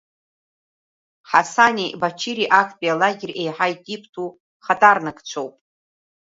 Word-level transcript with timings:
Ҳасани 1.29 1.87
Бачири 2.01 2.45
актәи 2.61 2.91
алагер 2.93 3.31
еиҳа 3.41 3.67
итиптәу 3.73 4.29
хаҭарнакцәоуп. 4.65 5.55